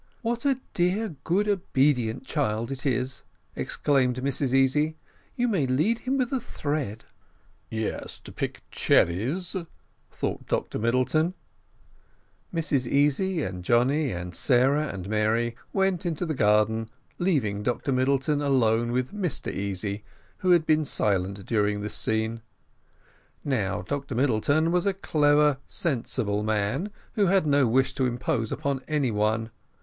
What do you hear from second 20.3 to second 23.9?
who had been silent during this scene. Now